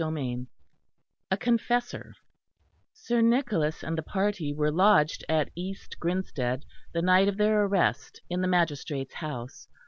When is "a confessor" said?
1.29-2.13